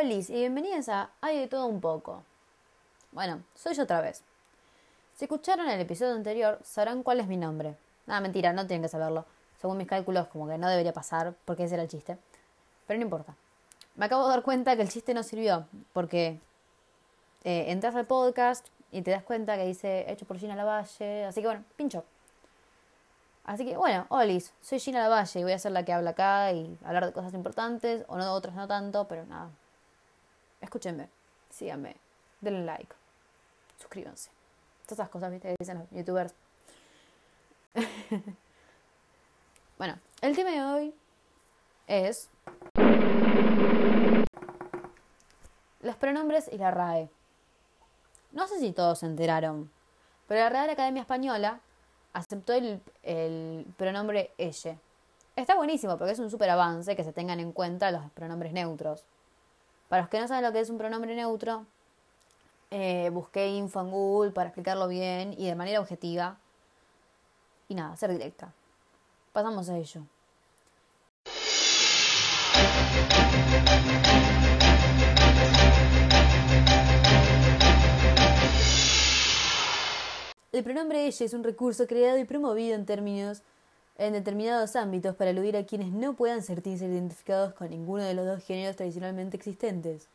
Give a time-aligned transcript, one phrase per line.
[0.00, 2.22] Hola y bienvenidas a Hay de todo un poco.
[3.10, 4.22] Bueno, soy yo otra vez.
[5.16, 7.74] Si escucharon el episodio anterior, sabrán cuál es mi nombre.
[8.06, 9.24] Nada, mentira, no tienen que saberlo.
[9.60, 12.16] Según mis cálculos, como que no debería pasar, porque ese era el chiste.
[12.86, 13.34] Pero no importa.
[13.96, 16.38] Me acabo de dar cuenta que el chiste no sirvió, porque
[17.42, 21.24] eh, entras al podcast y te das cuenta que dice hecho por Gina Lavalle.
[21.24, 22.04] Así que bueno, pincho.
[23.42, 26.52] Así que bueno, Olis, soy Gina Lavalle y voy a ser la que habla acá
[26.52, 29.50] y hablar de cosas importantes, o no otras no tanto, pero nada.
[30.60, 31.08] Escúchenme,
[31.50, 31.96] síganme,
[32.40, 32.94] denle like,
[33.78, 34.30] suscríbanse.
[34.84, 36.34] Todas esas cosas, viste, dicen los youtubers.
[39.78, 40.94] bueno, el tema de hoy
[41.86, 42.28] es
[45.80, 47.08] los pronombres y la RAE.
[48.32, 49.70] No sé si todos se enteraron,
[50.26, 51.60] pero la Real Academia Española
[52.12, 54.78] aceptó el, el pronombre elle.
[55.36, 59.04] Está buenísimo porque es un súper avance que se tengan en cuenta los pronombres neutros.
[59.88, 61.64] Para los que no saben lo que es un pronombre neutro,
[62.70, 66.36] eh, busqué info en Google para explicarlo bien y de manera objetiva.
[67.68, 68.52] Y nada, ser directa.
[69.32, 70.02] Pasamos a ello.
[80.52, 83.42] El pronombre ella es un recurso creado y promovido en términos
[83.98, 88.26] en determinados ámbitos para aludir a quienes no puedan sentirse identificados con ninguno de los
[88.26, 90.08] dos géneros tradicionalmente existentes.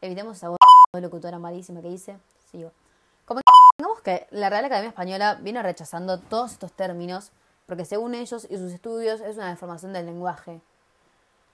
[0.00, 0.58] Evitemos esa voz
[0.92, 2.18] locutora malísima que dice.
[2.50, 2.72] Sigo.
[3.26, 3.40] Como
[3.78, 7.30] digamos que la Real Academia Española viene rechazando todos estos términos
[7.66, 10.60] porque según ellos y sus estudios es una deformación del lenguaje.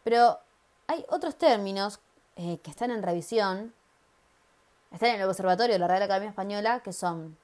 [0.05, 0.39] Pero
[0.87, 2.01] hay otros términos
[2.37, 3.73] eh, que están en revisión,
[4.91, 7.37] están en el observatorio de la Real Academia Española, que son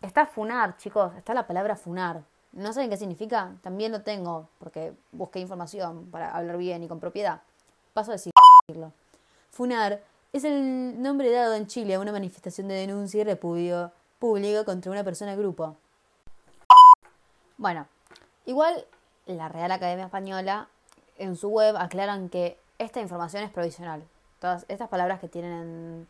[0.00, 2.22] está funar, chicos, está la palabra funar.
[2.52, 3.54] ¿No saben qué significa?
[3.62, 7.40] También lo tengo, porque busqué información para hablar bien y con propiedad.
[7.94, 8.92] Paso a decirlo.
[9.50, 14.64] Funar es el nombre dado en Chile a una manifestación de denuncia y repudio público
[14.64, 15.76] contra una persona o grupo.
[17.56, 17.86] Bueno,
[18.44, 18.84] igual
[19.26, 20.68] la Real Academia Española
[21.16, 24.02] en su web aclaran que esta información es provisional.
[24.40, 26.08] Todas estas palabras que tienen en,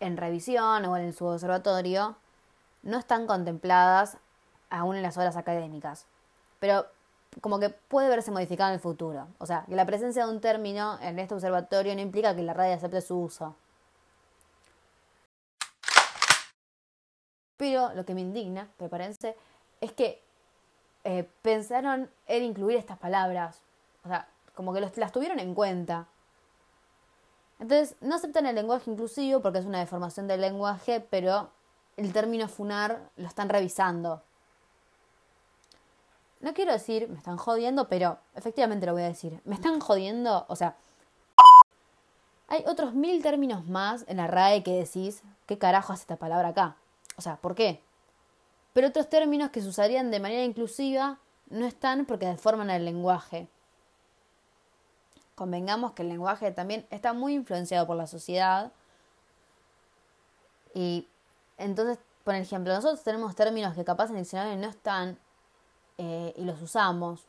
[0.00, 2.16] en revisión o en su observatorio
[2.86, 4.16] no están contempladas
[4.70, 6.06] aún en las obras académicas,
[6.60, 6.86] pero
[7.40, 9.26] como que puede verse modificado en el futuro.
[9.38, 12.54] O sea, que la presencia de un término en este observatorio no implica que la
[12.54, 13.54] radio acepte su uso.
[17.56, 19.36] Pero lo que me indigna, prepárense,
[19.80, 20.22] es que
[21.04, 23.60] eh, pensaron en incluir estas palabras.
[24.04, 26.06] O sea, como que las tuvieron en cuenta.
[27.58, 31.50] Entonces, no aceptan el lenguaje inclusivo porque es una deformación del lenguaje, pero
[31.96, 34.22] el término funar lo están revisando.
[36.40, 39.40] No quiero decir, me están jodiendo, pero efectivamente lo voy a decir.
[39.44, 40.76] Me están jodiendo, o sea,
[42.48, 46.48] hay otros mil términos más en la RAE que decís, ¿qué carajo hace esta palabra
[46.48, 46.76] acá?
[47.16, 47.80] O sea, ¿por qué?
[48.72, 51.18] Pero otros términos que se usarían de manera inclusiva
[51.48, 53.48] no están porque deforman el lenguaje.
[55.34, 58.72] Convengamos que el lenguaje también está muy influenciado por la sociedad
[60.74, 61.08] y
[61.58, 65.18] entonces, por ejemplo, nosotros tenemos términos que capaz en el diccionario no están
[65.98, 67.24] eh, y los usamos.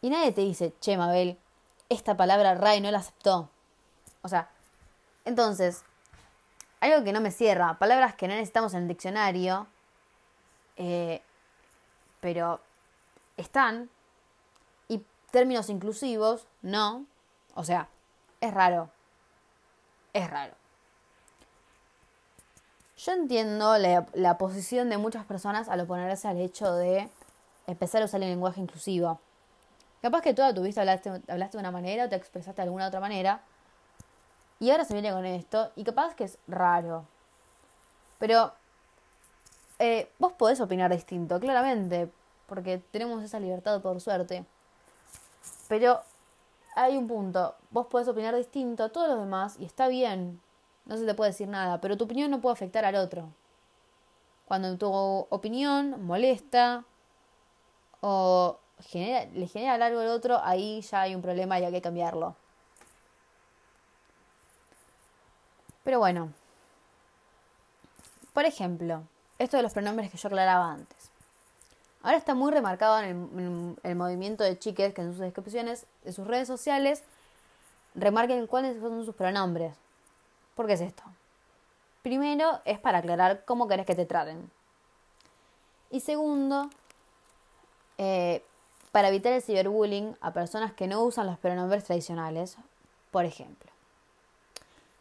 [0.00, 1.38] Y nadie te dice, che, Mabel,
[1.88, 3.50] esta palabra Ray no la aceptó.
[4.22, 4.50] O sea,
[5.24, 5.84] entonces,
[6.80, 9.66] algo que no me cierra, palabras que no necesitamos en el diccionario,
[10.76, 11.22] eh,
[12.20, 12.60] pero
[13.36, 13.90] están,
[14.88, 17.06] y términos inclusivos, no.
[17.54, 17.88] O sea,
[18.40, 18.90] es raro.
[20.12, 20.54] Es raro.
[22.96, 27.10] Yo entiendo la, posición de muchas personas al oponerse al hecho de
[27.66, 29.20] empezar a usar el lenguaje inclusivo.
[30.00, 32.88] Capaz que toda tu vida hablaste, hablaste de una manera o te expresaste de alguna
[32.88, 33.42] otra manera.
[34.60, 35.72] Y ahora se viene con esto.
[35.76, 37.04] Y capaz que es raro.
[38.18, 38.52] Pero
[39.78, 42.10] eh, vos podés opinar distinto, claramente.
[42.46, 44.46] Porque tenemos esa libertad por suerte.
[45.68, 46.00] Pero
[46.74, 47.56] hay un punto.
[47.70, 50.40] Vos podés opinar distinto a todos los demás y está bien
[50.86, 53.28] no se te puede decir nada, pero tu opinión no puede afectar al otro.
[54.46, 56.84] Cuando tu opinión molesta
[58.00, 58.58] o
[58.92, 62.36] le genera algo al otro, ahí ya hay un problema y hay que cambiarlo.
[65.82, 66.32] Pero bueno,
[68.32, 69.02] por ejemplo,
[69.38, 71.10] esto de los pronombres que yo aclaraba antes.
[72.02, 76.26] Ahora está muy remarcado en el, movimiento de chiques que en sus descripciones, en sus
[76.26, 77.02] redes sociales,
[77.94, 79.74] remarquen cuáles son sus pronombres.
[80.56, 81.04] ¿Por qué es esto?
[82.02, 84.50] Primero es para aclarar cómo querés que te traten.
[85.90, 86.70] Y segundo,
[87.98, 88.42] eh,
[88.90, 92.56] para evitar el ciberbullying a personas que no usan los pronombres tradicionales,
[93.10, 93.70] por ejemplo.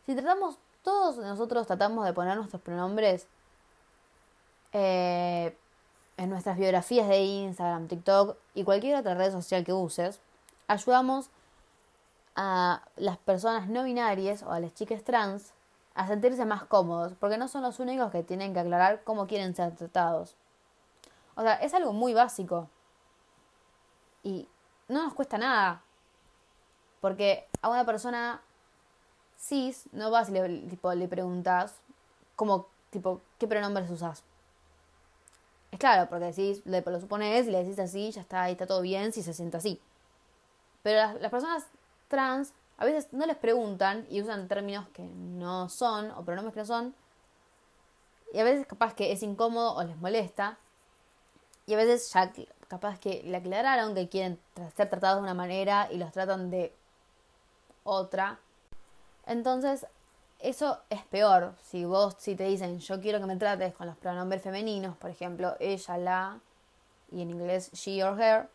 [0.05, 3.27] Si tratamos, todos nosotros tratamos de poner nuestros pronombres
[4.73, 5.55] eh,
[6.17, 10.19] en nuestras biografías de Instagram, TikTok y cualquier otra red social que uses,
[10.67, 11.29] ayudamos a
[12.35, 15.53] las personas no binarias o a las chicas trans
[15.93, 19.55] a sentirse más cómodos, porque no son los únicos que tienen que aclarar cómo quieren
[19.55, 20.35] ser tratados.
[21.35, 22.69] O sea, es algo muy básico.
[24.23, 24.47] Y
[24.89, 25.81] no nos cuesta nada.
[26.99, 28.41] Porque a una persona
[29.37, 31.75] cis no vas y le, tipo, le preguntas
[32.35, 34.23] como, tipo, ¿qué pronombres usas?
[35.71, 39.13] Es claro, porque decís, lo supones le decís así, ya está, ahí está todo bien
[39.13, 39.81] si se siente así.
[40.83, 41.65] Pero las personas
[42.15, 46.59] trans a veces no les preguntan y usan términos que no son o pronombres que
[46.61, 46.95] no son.
[48.33, 50.57] Y a veces capaz que es incómodo o les molesta.
[51.67, 52.31] Y a veces ya
[52.67, 54.39] capaz que le aclararon que quieren
[54.75, 56.75] ser tratados de una manera y los tratan de
[57.83, 58.39] otra.
[59.25, 59.87] Entonces,
[60.39, 61.55] eso es peor.
[61.63, 65.09] Si vos, si te dicen, yo quiero que me trates con los pronombres femeninos, por
[65.09, 66.39] ejemplo, ella, la,
[67.11, 68.49] y en inglés she or her,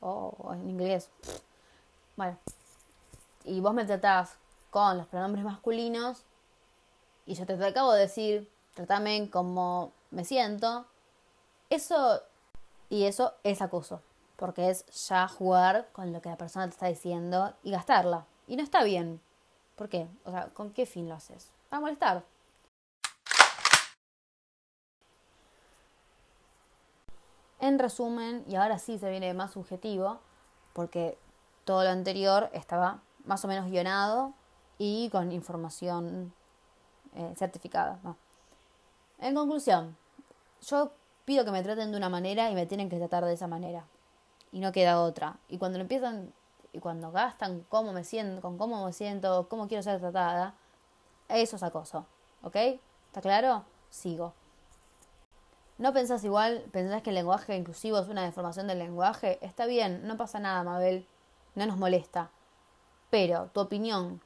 [0.00, 1.10] o en inglés,
[2.16, 2.38] bueno,
[3.46, 4.36] y vos me tratás
[4.70, 6.24] con los pronombres masculinos,
[7.24, 10.86] y yo te acabo de decir, tratame como me siento,
[11.70, 12.22] eso,
[12.90, 14.02] y eso es acoso,
[14.36, 18.26] porque es ya jugar con lo que la persona te está diciendo y gastarla.
[18.46, 19.20] Y no está bien.
[19.74, 20.08] ¿Por qué?
[20.24, 21.50] O sea, ¿con qué fin lo haces?
[21.68, 22.24] Para molestar.
[27.58, 30.20] En resumen, y ahora sí se viene más subjetivo,
[30.72, 31.18] porque
[31.64, 34.32] todo lo anterior estaba más o menos guionado
[34.78, 36.32] y con información
[37.14, 37.98] eh, certificada.
[39.18, 39.96] En conclusión,
[40.62, 40.92] yo
[41.24, 43.84] pido que me traten de una manera y me tienen que tratar de esa manera.
[44.52, 45.38] Y no queda otra.
[45.48, 46.32] Y cuando empiezan
[46.72, 50.54] y cuando gastan cómo me siento, con cómo me siento, cómo quiero ser tratada,
[51.28, 52.06] eso es acoso.
[52.42, 52.56] ¿Ok?
[52.56, 53.64] ¿Está claro?
[53.90, 54.34] Sigo.
[55.78, 56.64] ¿No pensás igual?
[56.72, 59.38] ¿Pensás que el lenguaje inclusivo es una deformación del lenguaje?
[59.40, 61.06] Está bien, no pasa nada, Mabel.
[61.54, 62.30] No nos molesta.
[63.10, 64.20] Pero tu opinión,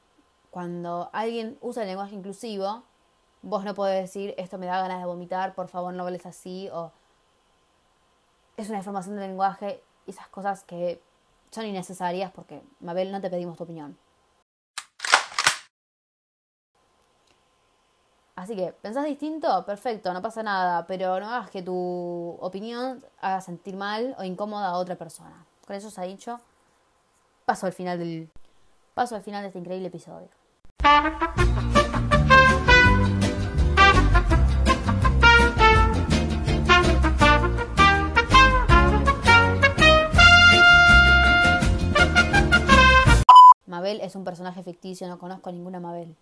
[0.49, 2.83] cuando alguien usa el lenguaje inclusivo,
[3.41, 6.69] vos no podés decir esto me da ganas de vomitar, por favor no hables así,
[6.71, 6.91] o
[8.57, 11.01] es una deformación del lenguaje, esas cosas que
[11.51, 13.97] son innecesarias porque, Mabel, no te pedimos tu opinión.
[18.35, 19.65] Así que, ¿pensás distinto?
[19.65, 24.69] Perfecto, no pasa nada, pero no hagas que tu opinión haga sentir mal o incómoda
[24.69, 25.45] a otra persona.
[25.67, 26.39] Con eso se ha dicho.
[27.45, 28.31] Paso al final del.
[28.93, 30.27] Paso al final de este increíble episodio.
[43.65, 46.15] Mabel es un personaje ficticio, no conozco ninguna Mabel.